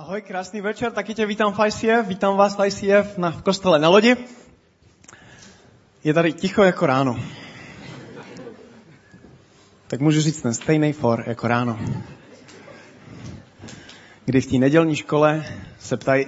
[0.00, 3.78] Ahoj, krásný večer, taky tě vítám v ICF, vítám vás v ICF na, v kostele
[3.78, 4.16] na lodi.
[6.04, 7.20] Je tady ticho jako ráno.
[9.86, 11.78] Tak můžu říct ten stejný for jako ráno.
[14.24, 15.44] Kdy v té nedělní škole
[15.78, 16.26] se ptají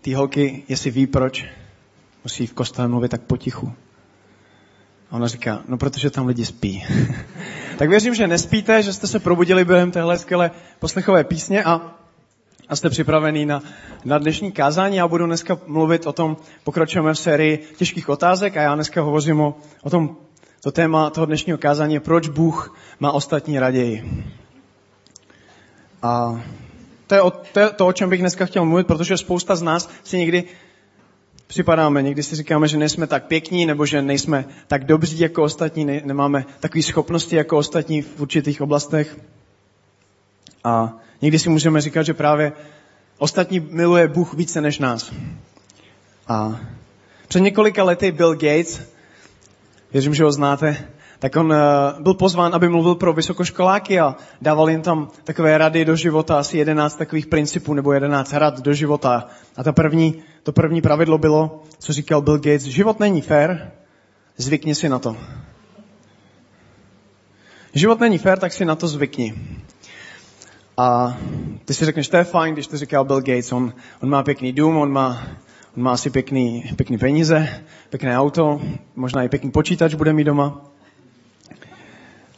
[0.00, 1.44] ty holky, jestli ví, proč
[2.24, 3.72] musí v kostele mluvit tak potichu.
[5.10, 6.84] A ona říká, no protože tam lidi spí.
[7.78, 11.97] tak věřím, že nespíte, že jste se probudili během téhle skvělé poslechové písně a
[12.68, 13.62] a jste připravený na,
[14.04, 14.96] na dnešní kázání.
[14.96, 19.40] Já budu dneska mluvit o tom, pokračujeme v sérii těžkých otázek a já dneska hovořím
[19.40, 20.16] o, o tom,
[20.62, 24.24] to téma toho dnešního kázání je, proč Bůh má ostatní raději.
[26.02, 26.42] A
[27.06, 29.62] to je, o, to je to, o čem bych dneska chtěl mluvit, protože spousta z
[29.62, 30.44] nás si někdy
[31.46, 35.84] připadáme, někdy si říkáme, že nejsme tak pěkní, nebo že nejsme tak dobří jako ostatní,
[35.84, 39.16] ne, nemáme takové schopnosti jako ostatní v určitých oblastech.
[40.64, 42.52] A Někdy si můžeme říkat, že právě
[43.18, 45.12] ostatní miluje Bůh více než nás.
[46.28, 46.60] A
[47.28, 48.82] před několika lety Bill Gates,
[49.92, 50.76] věřím, že ho znáte,
[51.18, 55.84] tak on uh, byl pozván, aby mluvil pro vysokoškoláky a dával jim tam takové rady
[55.84, 59.26] do života, asi jedenáct takových principů nebo jedenáct rad do života.
[59.56, 63.70] A ta první, to první pravidlo bylo, co říkal Bill Gates, život není fair,
[64.36, 65.16] zvykni si na to.
[67.74, 69.34] Život není fair, tak si na to zvykni.
[70.78, 71.16] A
[71.64, 74.52] ty si řekneš, to je fajn, když to říkal Bill Gates, on, on má pěkný
[74.52, 75.22] dům, on má,
[75.76, 77.48] on má asi pěkný, pěkný peníze,
[77.90, 78.60] pěkné auto,
[78.96, 80.60] možná i pěkný počítač bude mít doma.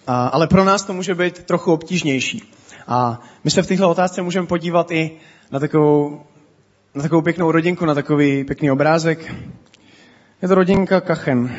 [0.07, 2.53] A, ale pro nás to může být trochu obtížnější.
[2.87, 5.11] A my se v této otázce můžeme podívat i
[5.51, 6.21] na takovou,
[6.95, 9.35] na takovou pěknou rodinku, na takový pěkný obrázek.
[10.43, 11.57] Je to rodinka Kachen.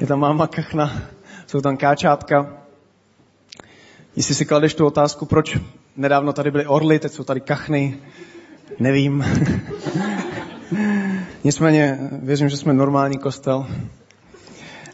[0.00, 1.02] Je tam máma Kachna,
[1.46, 2.67] jsou tam káčátka.
[4.18, 5.58] Jestli si kladeš tu otázku, proč
[5.96, 7.98] nedávno tady byly orly, teď jsou tady kachny,
[8.78, 9.24] nevím.
[11.44, 13.66] Nicméně věřím, že jsme normální kostel.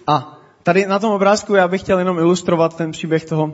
[0.06, 3.52] A tady na tom obrázku já bych chtěl jenom ilustrovat ten příběh toho, uh,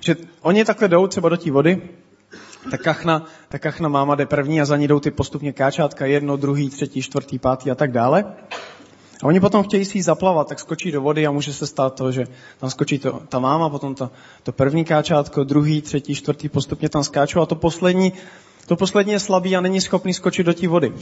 [0.00, 1.82] že oni takhle jdou třeba do té vody,
[2.70, 6.36] ta kachna, ta kachna máma jde první a za ní jdou ty postupně káčátka, jedno,
[6.36, 8.24] druhý, třetí, čtvrtý, pátý a tak dále.
[9.22, 12.12] A oni potom chtějí si zaplavat, tak skočí do vody a může se stát to,
[12.12, 12.24] že
[12.58, 14.10] tam skočí to, ta máma, potom to,
[14.42, 18.12] to první káčátko, druhý, třetí, čtvrtý, postupně tam skáčou a to poslední,
[18.66, 20.92] to poslední je slabý a není schopný skočit do té vody.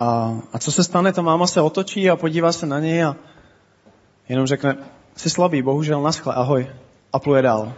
[0.00, 1.12] A, a co se stane?
[1.12, 3.16] Ta máma se otočí a podívá se na něj a
[4.28, 4.76] jenom řekne,
[5.16, 6.66] jsi slabý, bohužel naschle, ahoj.
[7.12, 7.72] A pluje dál.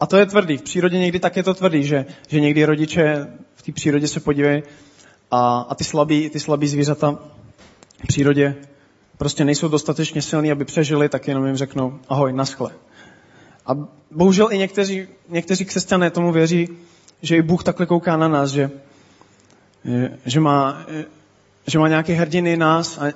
[0.00, 0.56] A to je tvrdý.
[0.56, 4.20] V přírodě někdy tak je to tvrdý, že, že někdy rodiče v té přírodě se
[4.20, 4.62] podívají
[5.30, 7.18] a, a ty, slabí, ty slabí zvířata
[8.04, 8.56] v přírodě
[9.20, 12.70] prostě nejsou dostatečně silní, aby přežili, tak jenom jim řeknou ahoj, naschle.
[13.66, 13.72] A
[14.10, 16.68] bohužel i někteří, někteří křesťané tomu věří,
[17.22, 18.70] že i Bůh takhle kouká na nás, že,
[20.26, 20.86] že, má,
[21.66, 23.12] že má nějaké hrdiny nás a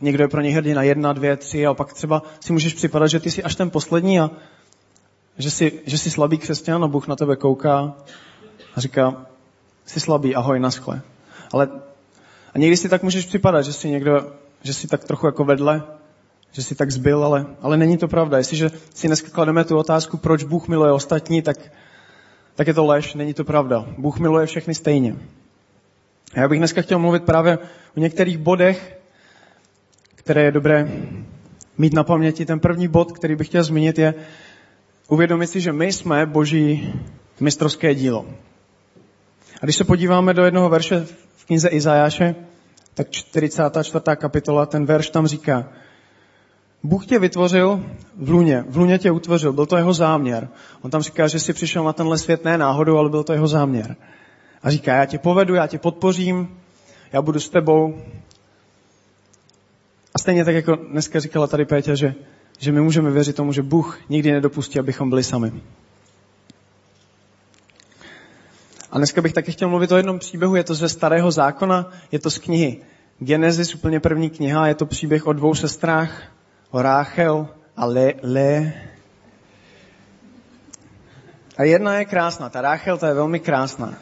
[0.00, 3.20] někdo je pro ně hrdina jedna, dvě, tři a pak třeba si můžeš připadat, že
[3.20, 4.30] ty jsi až ten poslední a
[5.38, 7.94] že jsi, že jsi slabý křesťan a Bůh na tebe kouká
[8.76, 9.26] a říká,
[9.86, 11.02] jsi slabý, ahoj, naschle.
[11.54, 11.68] Ale
[12.54, 14.32] a někdy si tak můžeš připadat, že si někdo,
[14.62, 15.82] že si tak trochu jako vedle,
[16.52, 18.38] že si tak zbyl, ale, ale není to pravda.
[18.38, 21.56] Jestliže si dneska klademe tu otázku, proč Bůh miluje ostatní, tak,
[22.54, 23.86] tak je to lež, není to pravda.
[23.98, 25.16] Bůh miluje všechny stejně.
[26.34, 27.58] A já bych dneska chtěl mluvit právě
[27.96, 28.98] o některých bodech,
[30.14, 30.88] které je dobré
[31.78, 32.46] mít na paměti.
[32.46, 34.14] Ten první bod, který bych chtěl zmínit, je
[35.08, 36.94] uvědomit si, že my jsme boží
[37.40, 38.26] mistrovské dílo.
[39.62, 41.06] A když se podíváme do jednoho verše
[41.46, 42.34] knize Izajáše,
[42.94, 44.04] tak 44.
[44.16, 45.68] kapitola, ten verš tam říká,
[46.82, 47.84] Bůh tě vytvořil
[48.16, 50.48] v luně, v luně tě utvořil, byl to jeho záměr.
[50.82, 53.48] On tam říká, že si přišel na tenhle svět ne náhodou, ale byl to jeho
[53.48, 53.96] záměr.
[54.62, 56.48] A říká, já tě povedu, já tě podpořím,
[57.12, 57.94] já budu s tebou.
[60.14, 62.14] A stejně tak, jako dneska říkala tady Pétě, že,
[62.58, 65.52] že my můžeme věřit tomu, že Bůh nikdy nedopustí, abychom byli sami.
[68.94, 72.18] A dneska bych taky chtěl mluvit o jednom příběhu, je to ze starého zákona, je
[72.18, 72.80] to z knihy
[73.18, 76.22] Genesis, úplně první kniha, je to příběh o dvou sestrách,
[76.70, 78.12] o Ráchel a Le.
[78.22, 78.72] Le.
[81.56, 83.94] A jedna je krásná, ta Ráchel, ta je velmi krásná.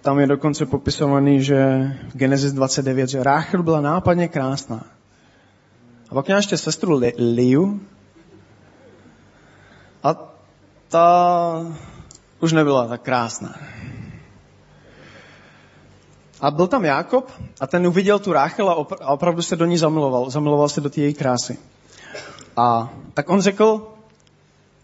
[0.00, 4.84] Tam je dokonce popisovaný, že v Genesis 29, že Ráchel byla nápadně krásná.
[6.10, 7.80] A pak měla ještě sestru Liu.
[10.02, 10.14] A
[10.88, 11.66] ta
[12.40, 13.54] už nebyla tak krásná.
[16.40, 19.64] A byl tam Jákob a ten uviděl tu Ráchel a, opr- a opravdu se do
[19.64, 20.30] ní zamiloval.
[20.30, 21.58] Zamiloval se do té její krásy.
[22.56, 23.88] A tak on řekl,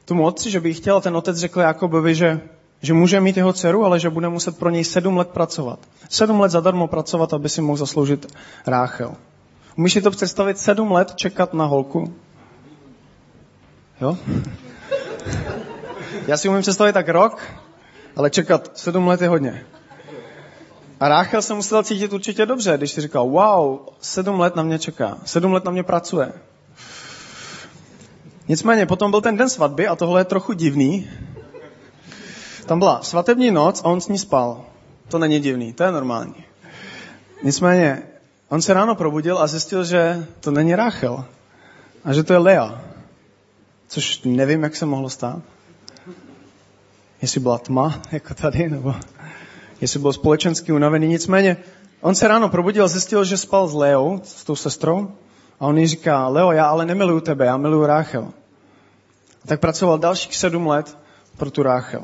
[0.05, 2.41] tomu otci, že by chtěl, ten otec řekl Jakobovi, že,
[2.83, 5.79] že může mít jeho dceru, ale že bude muset pro něj sedm let pracovat.
[6.09, 8.37] Sedm let zadarmo pracovat, aby si mohl zasloužit
[8.67, 9.15] Ráchel.
[9.77, 12.15] Umíš si to představit sedm let čekat na holku?
[14.01, 14.17] Jo?
[16.27, 17.43] Já si umím představit tak rok,
[18.17, 19.67] ale čekat sedm let je hodně.
[21.01, 24.79] A Ráchel se musel cítit určitě dobře, když si říkal, wow, sedm let na mě
[24.79, 26.33] čeká, sedm let na mě pracuje.
[28.49, 31.11] Nicméně potom byl ten den svatby a tohle je trochu divný.
[32.67, 34.65] Tam byla svatební noc a on s ní spal.
[35.09, 36.45] To není divný, to je normální.
[37.43, 38.03] Nicméně,
[38.49, 41.25] on se ráno probudil a zjistil, že to není Ráchel
[42.05, 42.81] a že to je Lea.
[43.89, 45.43] Což nevím, jak se mohlo stát.
[47.23, 48.95] Jestli byla tma, jako tady, nebo
[49.81, 51.09] jestli byl společensky unavený.
[51.09, 51.57] Nicméně,
[52.01, 55.11] on se ráno probudil a zjistil, že spal s Leou, s tou sestrou.
[55.61, 58.29] A on jí říká, Leo, já ale nemiluju tebe, já miluju Ráchel.
[59.45, 60.99] A tak pracoval dalších sedm let
[61.37, 62.03] pro tu Ráchel.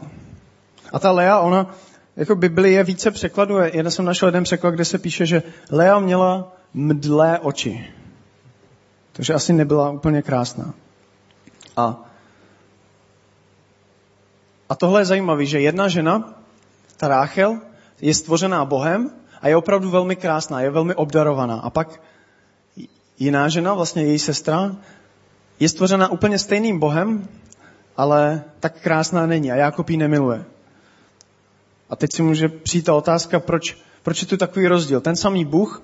[0.92, 1.74] A ta Lea, ona,
[2.16, 3.58] jako Bibli je více překladů.
[3.58, 7.86] Jeden jsem našel jeden překlad, kde se píše, že Lea měla mdlé oči.
[9.12, 10.74] Takže asi nebyla úplně krásná.
[11.76, 12.11] A,
[14.68, 16.34] a tohle je zajímavé, že jedna žena,
[16.96, 17.60] ta Ráchel,
[18.00, 19.10] je stvořená Bohem
[19.42, 21.56] a je opravdu velmi krásná, je velmi obdarovaná.
[21.56, 22.00] A pak
[23.18, 24.76] jiná žena, vlastně její sestra,
[25.60, 27.28] je stvořena úplně stejným Bohem,
[27.96, 30.44] ale tak krásná není a Jákob ji nemiluje.
[31.90, 35.00] A teď si může přijít ta otázka, proč, proč je tu takový rozdíl.
[35.00, 35.82] Ten samý Bůh,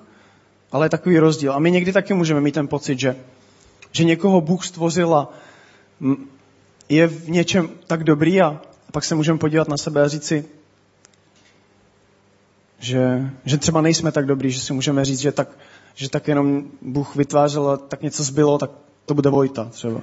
[0.71, 1.53] ale je takový rozdíl.
[1.53, 3.15] A my někdy taky můžeme mít ten pocit, že,
[3.91, 5.29] že někoho Bůh stvořil a
[6.89, 8.61] je v něčem tak dobrý a
[8.91, 10.45] pak se můžeme podívat na sebe a říct si,
[12.79, 15.49] že, že třeba nejsme tak dobrý, že si můžeme říct, že tak,
[15.95, 18.71] že tak jenom Bůh vytvářel a tak něco zbylo, tak
[19.05, 20.01] to bude Vojta třeba.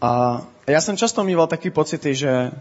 [0.00, 2.52] A já jsem často mýval taky pocity, že,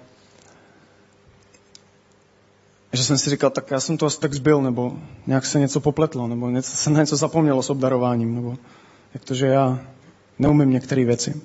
[2.94, 4.94] že jsem si říkal, tak já jsem to asi tak zbyl, nebo
[5.28, 8.58] nějak se něco popletlo, nebo něco, se na něco zapomnělo s obdarováním, nebo
[9.14, 9.80] jak to, že já
[10.40, 11.42] neumím některé věci.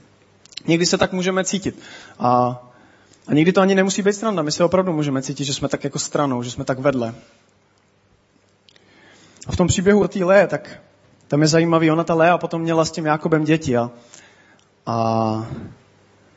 [0.68, 1.78] Někdy se tak můžeme cítit.
[2.18, 2.62] A,
[3.28, 4.42] a někdy to ani nemusí být strana.
[4.42, 7.14] My se opravdu můžeme cítit, že jsme tak jako stranou, že jsme tak vedle.
[9.46, 10.80] A v tom příběhu o té Lé, tak
[11.28, 13.90] tam je zajímavý, ona ta Lea potom měla s tím Jakobem děti a,
[14.86, 15.46] a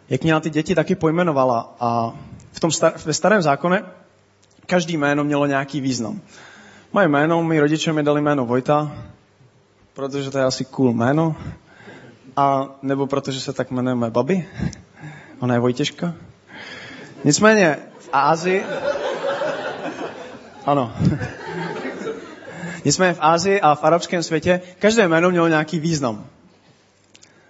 [0.10, 1.75] jak měla ty děti taky pojmenovala.
[1.80, 2.13] A
[2.51, 3.83] v tom star, ve starém zákone
[4.66, 6.22] každý jméno mělo nějaký význam.
[6.94, 8.92] Moje jméno, mý rodiče mi dali jméno Vojta,
[9.94, 11.36] protože to je asi cool jméno.
[12.38, 14.48] A nebo protože se tak jmenuje moje babi.
[15.39, 16.13] Ona je Vojtěžka.
[17.24, 18.66] Nicméně v Ázii...
[20.66, 20.94] Ano.
[22.86, 26.25] Nicméně v Ázii a v arabském světě každé jméno mělo nějaký význam.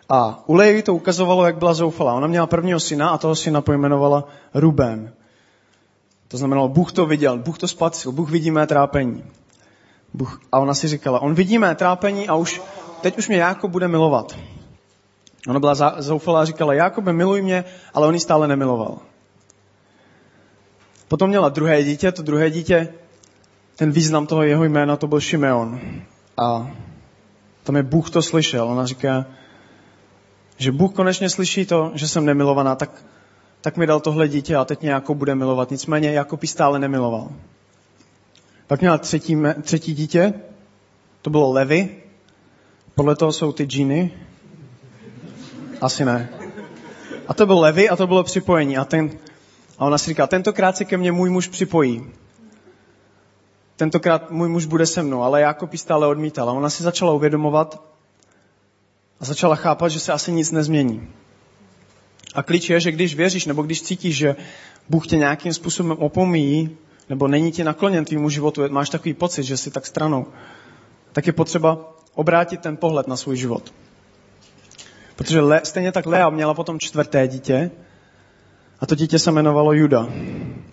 [0.09, 2.13] A u Leji to ukazovalo, jak byla zoufalá.
[2.13, 4.23] Ona měla prvního syna a toho syna pojmenovala
[4.53, 5.13] Ruben.
[6.27, 9.23] To znamenalo, Bůh to viděl, Bůh to spatřil, Bůh vidí mé trápení.
[10.13, 12.61] Bůh, a ona si říkala, on vidí mé trápení a už,
[13.01, 14.35] teď už mě Jákob bude milovat.
[15.47, 18.97] Ona byla zoufalá a říkala, Jákobe, miluj mě, ale on ji stále nemiloval.
[21.07, 22.87] Potom měla druhé dítě, to druhé dítě,
[23.75, 25.81] ten význam toho jeho jména, to byl Šimeon.
[26.37, 26.71] A
[27.63, 28.67] tam je Bůh to slyšel.
[28.67, 29.25] Ona říká,
[30.57, 33.05] že Bůh konečně slyší to, že jsem nemilovaná, tak,
[33.61, 35.71] tak mi dal tohle dítě a teď mě jako bude milovat.
[35.71, 37.29] Nicméně Jakob ji stále nemiloval.
[38.67, 40.33] Pak měla třetí, třetí dítě,
[41.21, 41.89] to bylo Levy.
[42.95, 44.11] Podle toho jsou ty džíny.
[45.81, 46.29] Asi ne.
[47.27, 48.77] A to byl Levy a to bylo připojení.
[48.77, 49.09] A, ten,
[49.77, 52.03] a ona si říká, tentokrát se ke mně můj muž připojí.
[53.75, 56.49] Tentokrát můj muž bude se mnou, ale Jakob stále odmítal.
[56.49, 57.81] A ona si začala uvědomovat,
[59.19, 61.07] a začala chápat, že se asi nic nezmění.
[62.35, 64.35] A klíč je, že když věříš, nebo když cítíš, že
[64.89, 66.77] Bůh tě nějakým způsobem opomíjí,
[67.09, 70.25] nebo není ti nakloněn tvýmu životu, máš takový pocit, že jsi tak stranou,
[71.11, 73.73] tak je potřeba obrátit ten pohled na svůj život.
[75.21, 77.71] Protože Le, stejně tak Lea měla potom čtvrté dítě
[78.79, 80.07] a to dítě se jmenovalo Juda.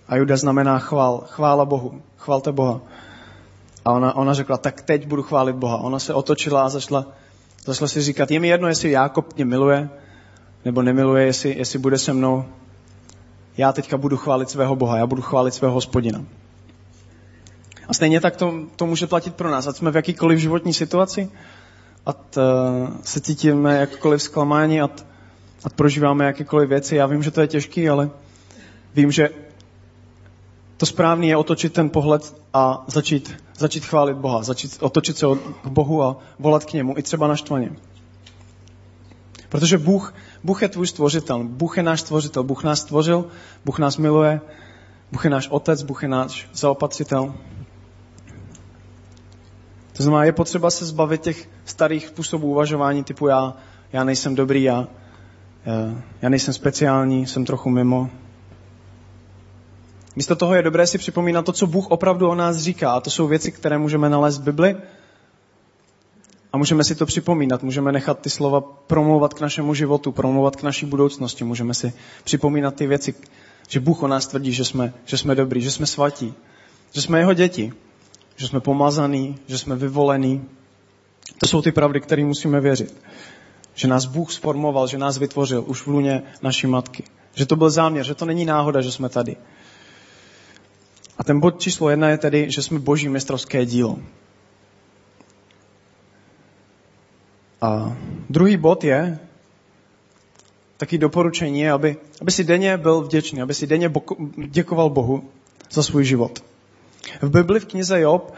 [0.07, 2.81] A Juda znamená chvál, chvála Bohu, chválte Boha.
[3.85, 5.77] A ona, ona řekla, tak teď budu chválit Boha.
[5.77, 7.05] Ona se otočila a začala
[7.65, 9.89] Začala si říkat, je mi jedno, jestli Jákob mě miluje,
[10.65, 12.45] nebo nemiluje, jestli, jestli bude se mnou.
[13.57, 16.25] Já teďka budu chválit svého Boha, já budu chválit svého hospodina.
[17.87, 19.67] A stejně tak to, to může platit pro nás.
[19.67, 21.29] Ať jsme v jakýkoliv životní situaci,
[22.05, 22.43] ať uh,
[23.03, 25.03] se cítíme jakkoliv zklamání, ať,
[25.63, 26.95] ať prožíváme jakékoliv věci.
[26.95, 28.09] Já vím, že to je těžký, ale
[28.95, 29.29] vím, že
[30.77, 35.25] to správné je otočit ten pohled a začít, začít chválit Boha, začít otočit se
[35.63, 37.71] k Bohu a volat k němu, i třeba naštvaně.
[39.49, 40.13] Protože Bůh,
[40.43, 43.25] Bůh je tvůj stvořitel, Bůh je náš stvořitel, Bůh nás stvořil,
[43.65, 44.41] Bůh nás miluje,
[45.11, 47.33] Bůh je náš otec, Bůh je náš zaopatřitel.
[49.99, 53.53] To znamená, je potřeba se zbavit těch starých způsobů uvažování typu já,
[53.93, 54.87] já nejsem dobrý, já,
[56.21, 58.09] já nejsem speciální, jsem trochu mimo.
[60.15, 62.91] Místo toho je dobré si připomínat to, co Bůh opravdu o nás říká.
[62.91, 64.75] A to jsou věci, které můžeme nalézt v Bibli.
[66.53, 70.63] A můžeme si to připomínat, můžeme nechat ty slova promlouvat k našemu životu, promlouvat k
[70.63, 71.43] naší budoucnosti.
[71.43, 73.13] Můžeme si připomínat ty věci,
[73.67, 76.33] že Bůh o nás tvrdí, že jsme, že jsme dobrý, že jsme svatí,
[76.91, 77.73] že jsme jeho děti,
[78.39, 80.45] že jsme pomazaný, že jsme vyvolení.
[81.37, 83.01] To jsou ty pravdy, které musíme věřit.
[83.73, 87.03] Že nás Bůh sformoval, že nás vytvořil už v luně naší matky.
[87.33, 89.37] Že to byl záměr, že to není náhoda, že jsme tady.
[91.17, 93.99] A ten bod číslo jedna je tedy, že jsme boží mistrovské dílo.
[97.61, 97.97] A
[98.29, 99.19] druhý bod je,
[100.77, 103.91] taky doporučení aby, aby si denně byl vděčný, aby si denně
[104.47, 105.29] děkoval Bohu
[105.71, 106.48] za svůj život.
[107.21, 108.33] V Bibli v knize Job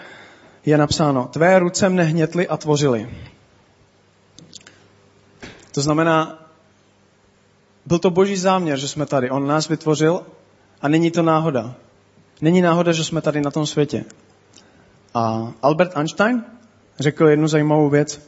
[0.65, 3.09] je napsáno, tvé ruce mne hnětly a tvořily.
[5.71, 6.47] To znamená,
[7.85, 9.29] byl to boží záměr, že jsme tady.
[9.29, 10.21] On nás vytvořil
[10.81, 11.73] a není to náhoda.
[12.41, 14.05] Není náhoda, že jsme tady na tom světě.
[15.13, 16.43] A Albert Einstein
[16.99, 18.21] řekl jednu zajímavou věc.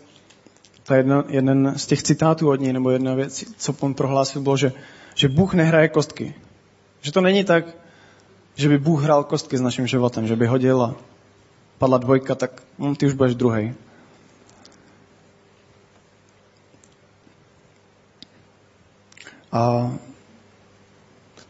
[0.83, 4.41] To je jedna, jeden z těch citátů od něj, nebo jedna věc, co on prohlásil,
[4.41, 4.73] bylo, že,
[5.15, 6.35] že Bůh nehraje kostky.
[7.01, 7.65] Že to není tak,
[8.55, 10.95] že by Bůh hrál kostky s naším životem, že by hodil a
[11.77, 13.73] padla dvojka, tak hm, ty už budeš druhý.
[19.51, 19.91] A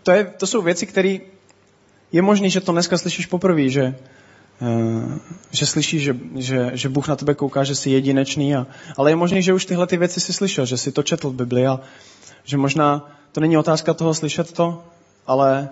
[0.03, 1.17] to, je, to jsou věci, které
[2.11, 3.95] je možné, že to dneska slyšíš poprvé, že,
[4.61, 5.17] uh,
[5.51, 8.67] že slyšíš, že, že, že Bůh na tebe kouká, že jsi jedinečný, a,
[8.97, 11.35] ale je možné, že už tyhle ty věci si slyšel, že jsi to četl v
[11.35, 11.79] Biblii a
[12.43, 14.83] že možná to není otázka toho slyšet to,
[15.27, 15.69] ale,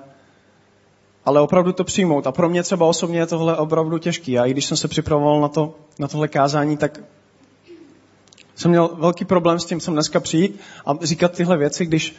[1.26, 2.28] ale opravdu to přijmout.
[2.28, 4.40] A pro mě třeba osobně je tohle opravdu těžký.
[4.40, 7.00] A i když jsem se připravoval na, to, na tohle kázání, tak
[8.56, 12.16] jsem měl velký problém s tím, co dneska přijít a říkat tyhle věci, když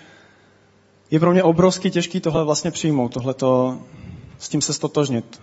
[1.11, 3.79] je pro mě obrovsky těžký tohle vlastně přijmout, tohle to,
[4.39, 5.41] s tím se stotožnit.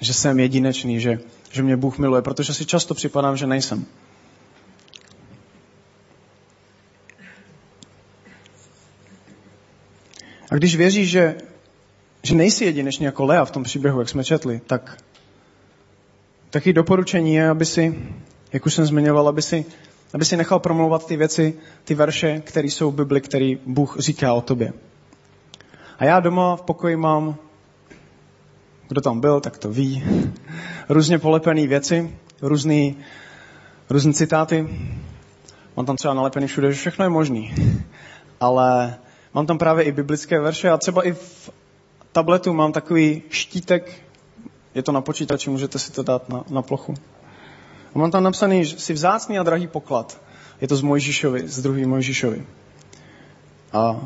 [0.00, 3.86] Že jsem jedinečný, že, že mě Bůh miluje, protože si často připadám, že nejsem.
[10.50, 11.36] A když věříš, že,
[12.28, 15.02] že nejsi jedinečný jako Lea v tom příběhu, jak jsme četli, tak
[16.50, 18.08] taky doporučení je, aby si,
[18.52, 19.64] jak už jsem zmiňoval, aby si,
[20.14, 21.54] aby si nechal promlouvat ty věci,
[21.84, 24.72] ty verše, které jsou v Bibli, které Bůh říká o tobě.
[25.98, 27.36] A já doma v pokoji mám,
[28.88, 30.04] kdo tam byl, tak to ví,
[30.88, 32.96] různě polepené věci, různý,
[33.90, 34.68] různé citáty.
[35.76, 37.54] Mám tam třeba nalepený všude, že všechno je možný.
[38.40, 38.96] Ale
[39.34, 41.50] mám tam právě i biblické verše a třeba i v
[42.12, 44.02] tabletu mám takový štítek,
[44.74, 46.94] je to na počítači, můžete si to dát na, na plochu.
[47.94, 50.20] A mám tam napsaný, že si vzácný a drahý poklad.
[50.60, 52.46] Je to z Mojžišovi, z druhý Mojžišovi.
[53.72, 54.00] A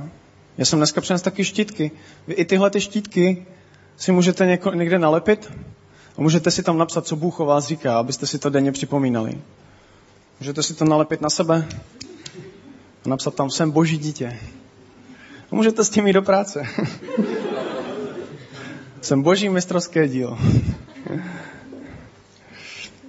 [0.58, 1.90] já jsem dneska přinesl taky štítky.
[2.26, 3.46] Vy i tyhle ty štítky
[3.96, 5.52] si můžete něko, někde nalepit
[6.18, 9.38] a můžete si tam napsat, co Bůh o vás říká, abyste si to denně připomínali.
[10.40, 11.68] Můžete si to nalepit na sebe
[13.04, 14.38] a napsat tam, jsem boží dítě.
[15.52, 16.66] A můžete s tím jít do práce.
[19.02, 20.38] jsem boží mistrovské dílo.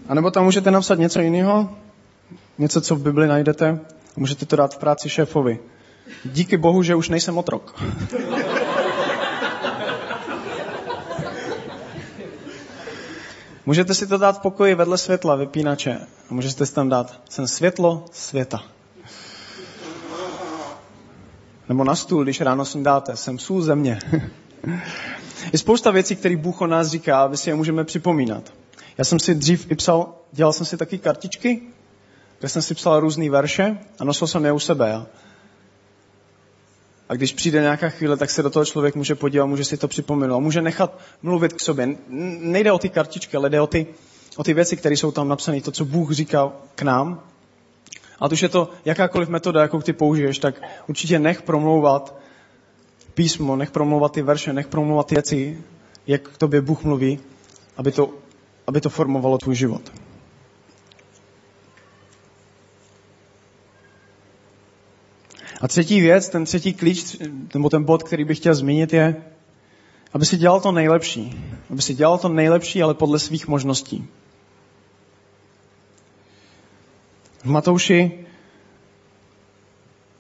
[0.08, 1.70] A nebo tam můžete napsat něco jiného,
[2.58, 3.80] něco, co v Bibli najdete,
[4.18, 5.60] a můžete to dát v práci šéfovi.
[6.26, 7.84] Díky Bohu, že už nejsem otrok.
[13.66, 16.00] Můžete si to dát v pokoji vedle světla, vypínače.
[16.30, 18.64] A můžete si tam dát, jsem světlo světa.
[21.70, 24.00] Nebo na stůl, když ráno si dáte, jsem sůl země.
[25.54, 28.54] Je spousta věcí, které Bůh o nás říká, aby si je můžeme připomínat.
[28.98, 31.62] Já jsem si dřív i psal, dělal jsem si taky kartičky,
[32.40, 35.06] kde jsem si psal různé verše a nosil jsem je u sebe.
[37.10, 39.88] A když přijde nějaká chvíle, tak se do toho člověk může podívat, může si to
[39.88, 40.40] připomenout.
[40.40, 41.96] Může nechat mluvit k sobě.
[42.40, 43.88] Nejde o ty kartičky, ale jde o ty,
[44.38, 47.24] o ty věci, které jsou tam napsané, to, co Bůh říká k nám.
[48.20, 52.16] A už je to jakákoliv metoda, jakou ty použiješ, tak určitě nech promlouvat
[53.13, 55.63] písmo, nech promlouvat ty verše, nech promlouvat ty věci,
[56.08, 57.20] jak k tobě Bůh mluví,
[57.77, 58.13] aby to,
[58.67, 59.91] aby to formovalo tvůj život.
[65.62, 67.17] A třetí věc, ten třetí klíč,
[67.53, 69.15] nebo ten bod, který bych chtěl zmínit, je,
[70.13, 71.43] aby si dělal to nejlepší.
[71.70, 74.08] Aby si dělal to nejlepší, ale podle svých možností.
[77.43, 78.25] V Matouši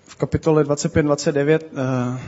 [0.05, 2.19] v kapitole 25-29, eh,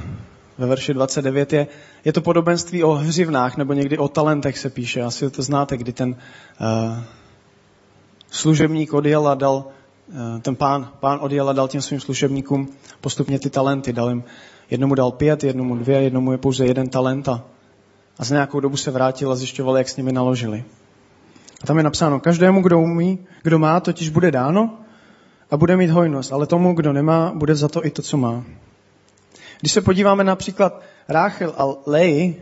[0.57, 1.67] ve verši 29 je,
[2.05, 5.01] je to podobenství o hřivnách, nebo někdy o talentech se píše.
[5.01, 6.97] Asi to znáte, kdy ten uh,
[8.31, 9.65] služebník odjel a dal,
[10.07, 12.69] uh, ten pán, pán odjel a dal těm svým služebníkům
[13.01, 13.93] postupně ty talenty.
[13.93, 14.23] Dal jim,
[14.69, 17.43] jednomu dal pět, jednomu dvě, jednomu je pouze jeden talent a,
[18.19, 20.63] a za nějakou dobu se vrátil a zjišťoval, jak s nimi naložili.
[21.63, 24.77] A tam je napsáno, každému, kdo umí, kdo má, totiž bude dáno
[25.51, 28.43] a bude mít hojnost, ale tomu, kdo nemá, bude za to i to, co má.
[29.59, 32.35] Když se podíváme například Ráchel a Lej,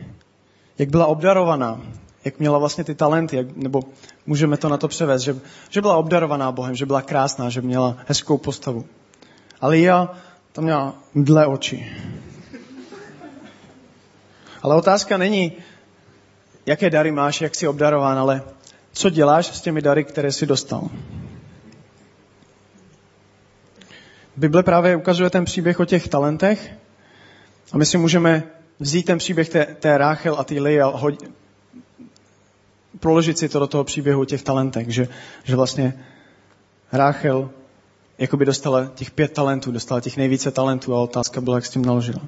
[0.77, 1.81] jak byla obdarovaná,
[2.25, 3.83] jak měla vlastně ty talenty, jak, nebo
[4.25, 5.35] můžeme to na to převést, že,
[5.69, 8.85] že byla obdarovaná Bohem, že byla krásná, že měla hezkou postavu.
[9.61, 10.11] Ale já
[10.51, 11.91] tam měla dle oči.
[14.61, 15.53] Ale otázka není,
[16.65, 18.41] jaké dary máš, jak jsi obdarován, ale
[18.91, 20.89] co děláš s těmi dary, které jsi dostal.
[24.37, 26.73] Bible právě ukazuje ten příběh o těch talentech
[27.71, 28.43] a my si můžeme
[28.79, 31.13] vzít ten příběh té, té Ráchel a té Lee a hod,
[32.99, 35.07] proložit si to do toho příběhu těch talentech, že,
[35.43, 36.05] že vlastně
[36.91, 37.49] Ráchel
[38.17, 41.85] jakoby dostala těch pět talentů, dostala těch nejvíce talentů a otázka byla, jak s tím
[41.85, 42.21] naložila.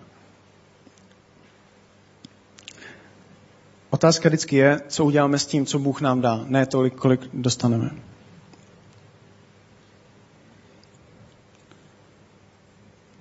[3.89, 7.91] Otázka vždycky je, co uděláme s tím, co Bůh nám dá, ne tolik, kolik dostaneme.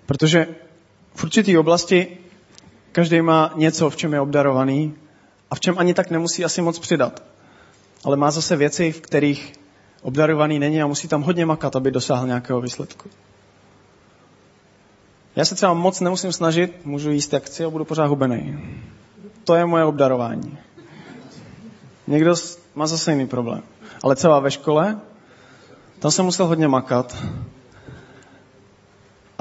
[0.06, 0.46] Protože
[1.14, 2.18] v určité oblasti
[2.92, 4.94] každý má něco, v čem je obdarovaný
[5.50, 7.22] a v čem ani tak nemusí asi moc přidat.
[8.04, 9.52] Ale má zase věci, v kterých
[10.02, 13.10] obdarovaný není a musí tam hodně makat, aby dosáhl nějakého výsledku.
[15.36, 18.58] Já se třeba moc nemusím snažit, můžu jíst jak chci a budu pořád hubený.
[19.44, 20.58] To je moje obdarování.
[22.06, 22.34] Někdo
[22.74, 23.62] má zase jiný problém.
[24.02, 25.00] Ale třeba ve škole,
[25.98, 27.16] tam jsem musel hodně makat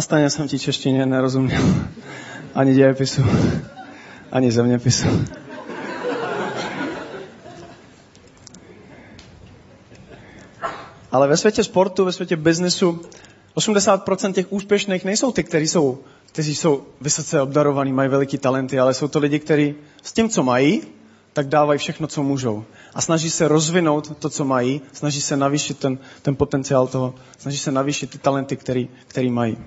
[0.03, 1.61] stejně jsem ti češtině nerozuměl.
[2.55, 3.23] Ani dějepisu,
[4.31, 5.07] ani zeměpisu.
[11.11, 13.01] Ale ve světě sportu, ve světě biznesu,
[13.55, 18.93] 80% těch úspěšných nejsou ty, kteří jsou, kteří jsou vysoce obdarovaní, mají veliký talenty, ale
[18.93, 20.81] jsou to lidi, kteří s tím, co mají,
[21.33, 22.65] tak dávají všechno, co můžou.
[22.93, 27.57] A snaží se rozvinout to, co mají, snaží se navýšit ten, ten potenciál toho, snaží
[27.57, 29.57] se navýšit ty talenty, který, který mají.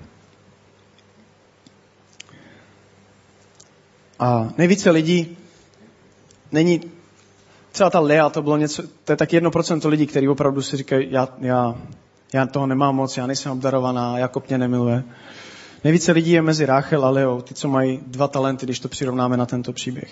[4.19, 5.37] A nejvíce lidí
[6.51, 6.81] není,
[7.71, 10.77] třeba ta Lea, to bylo něco, to je tak jedno procento lidí, kteří opravdu si
[10.77, 11.75] říkají, já, já,
[12.33, 15.03] já toho nemám moc, já nejsem obdarovaná, Jakob mě nemiluje.
[15.83, 19.37] Nejvíce lidí je mezi Ráchel a Leo, ty, co mají dva talenty, když to přirovnáme
[19.37, 20.11] na tento příběh.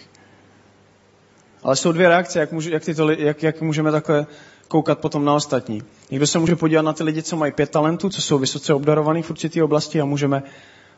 [1.64, 4.26] Ale jsou dvě reakce, jak, může, jak, tyto, jak, jak můžeme takhle
[4.68, 5.84] koukat potom na ostatní.
[6.12, 9.22] Někdo se může podívat na ty lidi, co mají pět talentů, co jsou vysoce obdarovaní
[9.22, 10.44] v určité oblasti a můžeme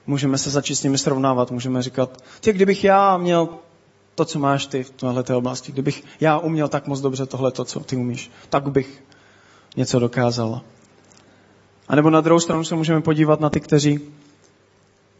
[0.07, 1.51] můžeme se začít s nimi srovnávat.
[1.51, 3.49] Můžeme říkat, ty, kdybych já měl
[4.15, 7.65] to, co máš ty v této oblasti, kdybych já uměl tak moc dobře tohle, to,
[7.65, 9.03] co ty umíš, tak bych
[9.77, 10.61] něco dokázal.
[11.87, 13.99] A nebo na druhou stranu se můžeme podívat na ty, kteří,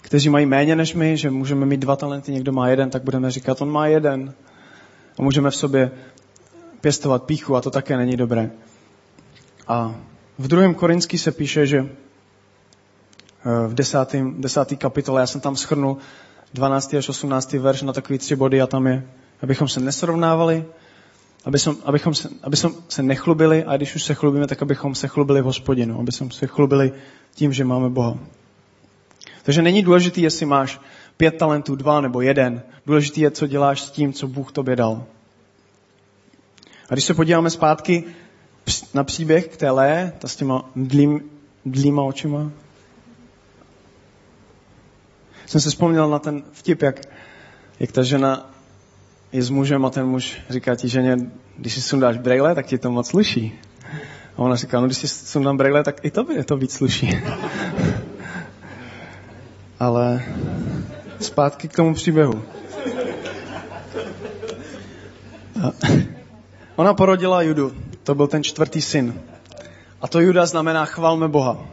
[0.01, 3.31] kteří mají méně než my, že můžeme mít dva talenty, někdo má jeden, tak budeme
[3.31, 4.33] říkat, on má jeden.
[5.19, 5.91] A můžeme v sobě
[6.81, 8.51] pěstovat píchu a to také není dobré.
[9.67, 9.95] A
[10.37, 11.89] v druhém Korinský se píše, že
[13.67, 15.21] v desátém, desátý kapitole.
[15.21, 15.97] Já jsem tam schrnul
[16.53, 16.93] 12.
[16.93, 17.53] až 18.
[17.53, 19.07] verš na takový tři body a tam je,
[19.41, 20.65] abychom se nesrovnávali,
[21.45, 25.41] abychom, abychom, se, abychom se nechlubili a když už se chlubíme, tak abychom se chlubili
[25.41, 26.91] v hospodinu, abychom se chlubili
[27.35, 28.17] tím, že máme Boha.
[29.43, 30.81] Takže není důležité, jestli máš
[31.17, 32.61] pět talentů, dva nebo jeden.
[32.85, 35.03] Důležité je, co děláš s tím, co Bůh tobě dal.
[36.89, 38.03] A když se podíváme zpátky
[38.93, 42.51] na příběh k té Lé, ta s těma mdlým, očima,
[45.47, 47.01] jsem si vzpomněl na ten vtip, jak,
[47.79, 48.49] jak ta žena
[49.31, 51.17] je s mužem a ten muž říká ti ženě,
[51.57, 53.59] když si sundáš brejle, tak ti to moc sluší.
[54.35, 57.09] A ona říká, no když si sundám brejle, tak i tobě to víc sluší.
[59.79, 60.23] Ale
[61.19, 62.43] zpátky k tomu příběhu.
[65.63, 65.71] A
[66.75, 67.73] ona porodila Judu.
[68.03, 69.21] To byl ten čtvrtý syn.
[70.01, 71.65] A to Juda znamená chvalme Boha.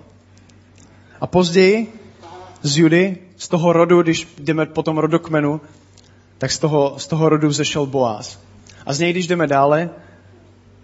[1.21, 2.04] A později
[2.65, 5.61] z Judy z toho rodu, když jdeme po tom rodokmenu,
[6.39, 8.39] tak z toho, z toho rodu vzešel Boaz.
[8.87, 9.91] A z něj, když jdeme dále,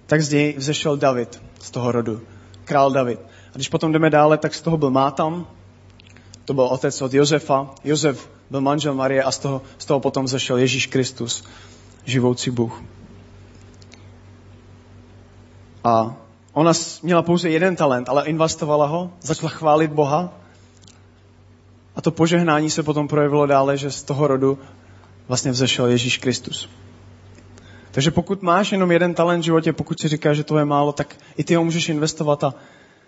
[0.07, 2.21] tak z něj vzešel David, z toho rodu.
[2.65, 3.21] Král David.
[3.21, 5.47] A když potom jdeme dále, tak z toho byl Mátam,
[6.45, 7.71] to byl otec od Josefa.
[7.85, 11.45] Josef byl manžel Marie a z toho, z toho potom vzešel Ježíš Kristus,
[12.05, 12.83] živoucí Bůh.
[15.85, 16.17] A
[16.53, 20.41] ona měla pouze jeden talent, ale investovala ho, začala chválit Boha
[22.01, 24.59] A to požehnání se potom projevilo dále, že z toho rodu
[25.29, 26.69] vlastně vzešel Ježíš Kristus.
[27.91, 30.93] Takže pokud máš jenom jeden talent v životě, pokud si říkáš, že to je málo,
[30.93, 32.55] tak i ty ho můžeš investovat a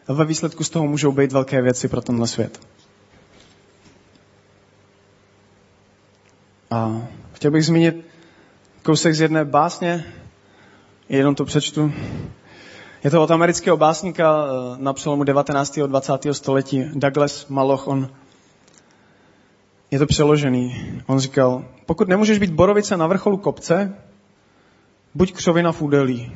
[0.09, 2.61] ve výsledku z toho můžou být velké věci pro tenhle svět.
[6.71, 7.03] A
[7.33, 8.07] chtěl bych zmínit
[8.83, 10.05] kousek z jedné básně,
[11.09, 11.93] jenom to přečtu.
[13.05, 15.79] Je to od amerického básníka eh, na přelomu 19.
[15.79, 16.13] a 20.
[16.33, 17.89] století Douglas Maloch.
[17.89, 18.09] On
[19.93, 20.93] je to přeložený.
[21.07, 23.95] On říkal, pokud nemůžeš být borovice na vrcholu kopce,
[25.15, 26.33] buď křovina v údolí,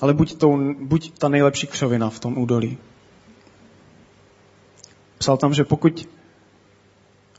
[0.00, 2.78] ale buď, tou, buď ta nejlepší křovina v tom údolí.
[5.18, 6.08] Psal tam, že pokud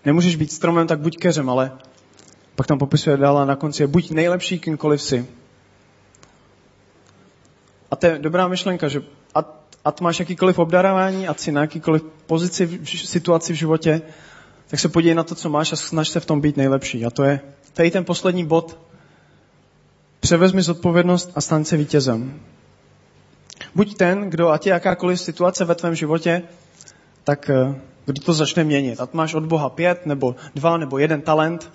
[0.05, 1.71] nemůžeš být stromem, tak buď keřem, ale
[2.55, 5.25] pak tam popisuje dál a na konci je buď nejlepší kýmkoliv si.
[7.91, 9.01] A to je dobrá myšlenka, že
[9.85, 14.01] ať, máš jakýkoliv obdarování, ať si na jakýkoliv pozici, v, situaci v životě,
[14.67, 17.05] tak se podívej na to, co máš a snaž se v tom být nejlepší.
[17.05, 17.39] A to je
[17.73, 18.79] tady ten poslední bod.
[20.19, 22.39] Převezmi zodpovědnost a staň se vítězem.
[23.75, 26.43] Buď ten, kdo, ať je jakákoliv situace ve tvém životě,
[27.23, 29.01] tak eh, kdo to začne měnit.
[29.01, 31.71] Ať máš od Boha pět, nebo dva, nebo jeden talent,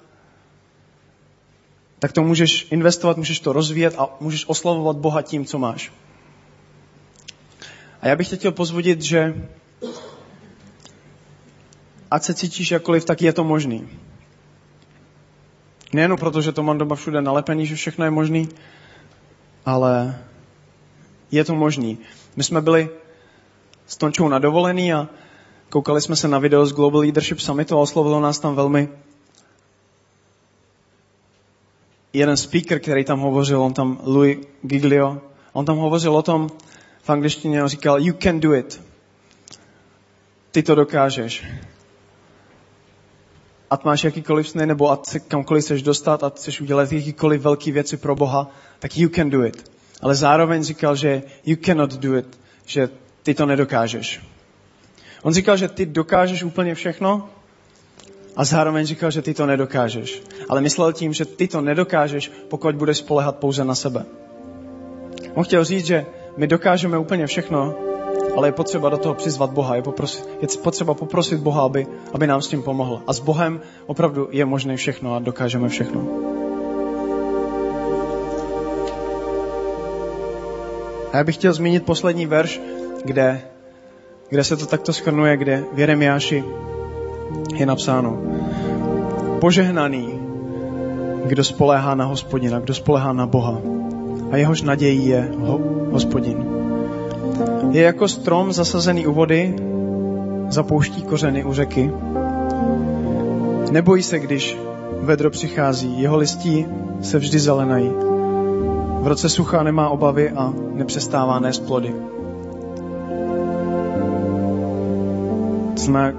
[1.98, 5.92] tak to můžeš investovat, můžeš to rozvíjet a můžeš oslavovat Boha tím, co máš.
[8.00, 9.34] A já bych tě chtěl pozvodit, že
[12.12, 13.88] ať se cítíš jakkoliv, tak je to možný.
[15.92, 18.42] Nejenom proto, že to mám doma všude nalepený, že všechno je možný,
[19.64, 20.20] ale
[21.32, 21.98] je to možný.
[22.36, 22.88] My jsme byli
[23.86, 25.08] s Tončou na dovolený a
[25.68, 28.88] koukali jsme se na video z Global Leadership Summitu a oslovilo nás tam velmi
[32.12, 35.20] jeden speaker, který tam hovořil, on tam Louis Giglio,
[35.52, 36.48] on tam hovořil o tom
[37.02, 38.80] v angličtině, on říkal, you can do it.
[40.50, 41.44] Ty to dokážeš.
[43.72, 47.72] Ať máš jakýkoliv sny, nebo ať se kamkoliv chceš dostat, ať chceš udělat jakýkoliv velký
[47.72, 49.70] věci pro Boha, tak you can do it.
[50.02, 52.88] Ale zároveň říkal, že you cannot do it, že
[53.22, 54.20] ty to nedokážeš.
[55.22, 57.28] On říkal, že ty dokážeš úplně všechno,
[58.36, 60.22] a zároveň říkal, že ty to nedokážeš.
[60.48, 64.04] Ale myslel tím, že ty to nedokážeš, pokud budeš spolehat pouze na sebe.
[65.34, 66.06] On chtěl říct, že
[66.36, 67.74] my dokážeme úplně všechno,
[68.36, 69.76] ale je potřeba do toho přizvat Boha.
[69.76, 73.02] Je, poprosit, je potřeba poprosit Boha, aby, aby nám s tím pomohl.
[73.06, 76.06] A s Bohem opravdu je možné všechno a dokážeme všechno.
[81.12, 82.60] A já bych chtěl zmínit poslední verš,
[83.04, 83.42] kde,
[84.28, 86.44] kde se to takto schrnuje, kde v Jeremiáši
[87.54, 88.18] je napsáno,
[89.40, 90.20] požehnaný,
[91.26, 93.60] kdo spoléhá na hospodina, kdo spoléhá na Boha.
[94.30, 96.51] A jehož nadějí je ho, hospodin.
[97.70, 99.56] Je jako strom zasazený u vody,
[100.48, 101.92] zapouští kořeny u řeky.
[103.70, 104.58] Nebojí se, když
[105.00, 106.66] vedro přichází, jeho listí
[107.00, 107.90] se vždy zelenají.
[109.00, 111.94] V roce sucha nemá obavy a nepřestává nést plody.
[115.76, 116.14] Jsme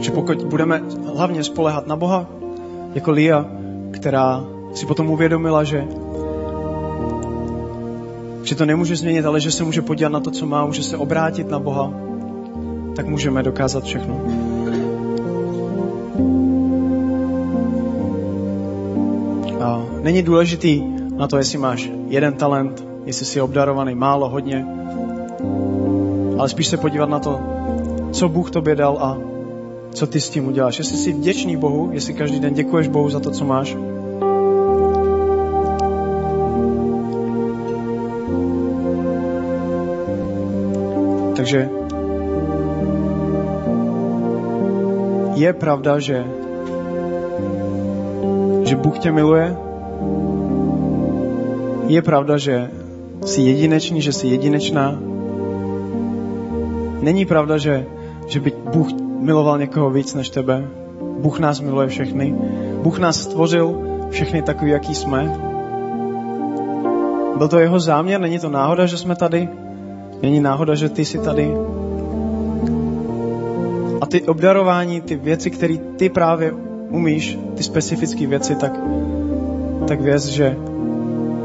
[0.00, 0.82] že pokud budeme
[1.14, 2.26] hlavně spolehat na Boha,
[2.94, 3.46] jako Lia,
[3.90, 5.88] která si potom uvědomila, že,
[8.50, 10.96] že to nemůže změnit, ale že se může podívat na to, co má, může se
[10.96, 11.92] obrátit na Boha,
[12.96, 14.20] tak můžeme dokázat všechno.
[19.60, 20.82] A není důležitý
[21.16, 24.66] na to, jestli máš jeden talent, jestli jsi obdarovaný málo, hodně,
[26.38, 27.40] ale spíš se podívat na to,
[28.12, 29.18] co Bůh tobě dal a
[29.94, 30.78] co ty s tím uděláš.
[30.78, 33.76] Jestli jsi vděčný Bohu, jestli každý den děkuješ Bohu za to, co máš.
[41.40, 41.68] Takže
[45.34, 46.24] je pravda, že,
[48.62, 49.56] že Bůh tě miluje.
[51.88, 52.70] Je pravda, že
[53.24, 55.00] jsi jedinečný, že jsi jedinečná.
[57.00, 57.86] Není pravda, že,
[58.26, 60.68] že by Bůh miloval někoho víc než tebe.
[61.00, 62.34] Bůh nás miluje všechny.
[62.82, 65.40] Bůh nás stvořil všechny takový, jaký jsme.
[67.36, 69.48] Byl to jeho záměr, není to náhoda, že jsme tady.
[70.22, 71.54] Není náhoda, že ty jsi tady.
[74.00, 76.52] A ty obdarování, ty věci, které ty právě
[76.88, 78.80] umíš, ty specifické věci, tak,
[79.88, 80.56] tak věz, že,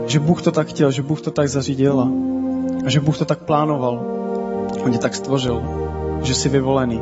[0.07, 2.11] že Bůh to tak chtěl, že Bůh to tak zařídil a,
[2.89, 4.05] že Bůh to tak plánoval.
[4.83, 5.61] On tě tak stvořil,
[6.23, 7.01] že jsi vyvolený.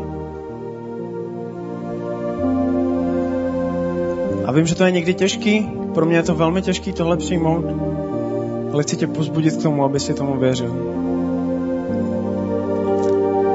[4.45, 7.65] A vím, že to je někdy těžký, pro mě je to velmi těžký tohle přijmout,
[8.73, 10.92] ale chci tě pozbudit k tomu, aby si tomu věřil.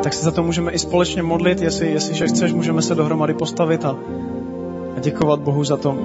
[0.09, 3.85] Tak se za to můžeme i společně modlit, jestli, jestliže chceš, můžeme se dohromady postavit
[3.85, 3.97] a,
[4.97, 5.99] a děkovat Bohu za to.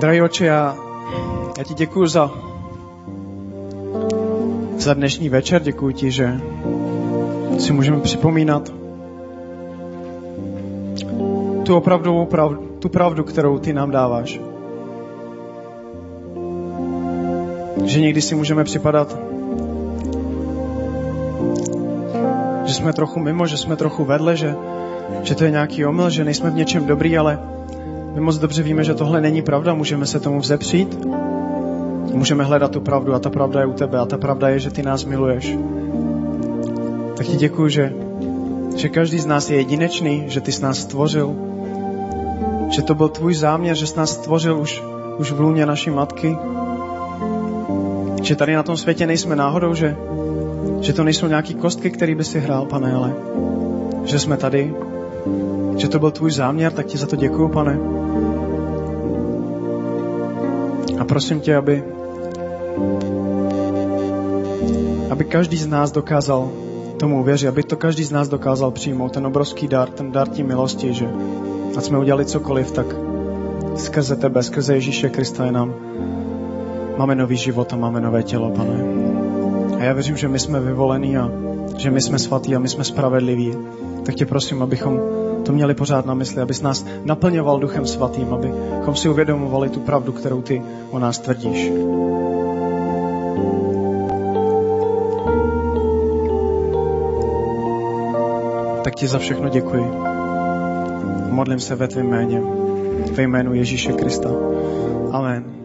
[0.00, 0.76] Drahý oče, já,
[1.58, 2.30] já ti děkuji za,
[4.78, 6.40] za dnešní večer, děkuji ti, že
[7.58, 8.87] si můžeme připomínat
[11.68, 14.40] tu opravdovou pravdu, tu pravdu, kterou ty nám dáváš.
[17.84, 19.16] Že někdy si můžeme připadat,
[22.64, 24.56] že jsme trochu mimo, že jsme trochu vedle, že,
[25.22, 27.38] že to je nějaký omyl, že nejsme v něčem dobrý, ale
[28.14, 31.04] my moc dobře víme, že tohle není pravda, můžeme se tomu vzepřít,
[32.12, 34.70] můžeme hledat tu pravdu a ta pravda je u tebe a ta pravda je, že
[34.70, 35.56] ty nás miluješ.
[37.16, 37.92] Tak ti děkuji, že,
[38.76, 41.47] že každý z nás je jedinečný, že ty jsi nás stvořil,
[42.68, 44.82] že to byl tvůj záměr, že jsi nás stvořil už,
[45.18, 46.36] už v lůně naší matky,
[48.22, 49.96] že tady na tom světě nejsme náhodou, že,
[50.80, 53.14] že to nejsou nějaký kostky, který by si hrál, pane, ale
[54.04, 54.74] že jsme tady,
[55.76, 57.78] že to byl tvůj záměr, tak ti za to děkuju, pane.
[60.98, 61.84] A prosím tě, aby,
[65.10, 66.50] aby každý z nás dokázal
[66.98, 70.42] tomu uvěřit, aby to každý z nás dokázal přijmout, ten obrovský dar, ten dar tí
[70.42, 71.08] milosti, že
[71.78, 72.86] ať jsme udělali cokoliv, tak
[73.76, 75.74] skrze tebe, skrze Ježíše Krista je nám
[76.98, 78.84] máme nový život a máme nové tělo, pane.
[79.78, 81.30] A já věřím, že my jsme vyvolení a
[81.76, 83.56] že my jsme svatí a my jsme spravedliví.
[84.06, 85.00] Tak tě prosím, abychom
[85.44, 90.12] to měli pořád na mysli, abys nás naplňoval duchem svatým, abychom si uvědomovali tu pravdu,
[90.12, 91.72] kterou ty o nás tvrdíš.
[98.84, 100.07] Tak ti za všechno děkuji.
[101.38, 102.42] Modlím se ve tvém jméně,
[103.12, 104.28] ve jménu Ježíše Krista.
[105.12, 105.57] Amen.